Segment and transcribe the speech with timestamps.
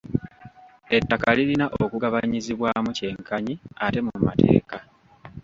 [0.97, 3.53] Ettaka lirina okugabanyizibwamu kyenkanyi
[3.85, 4.77] ate mu mateeka.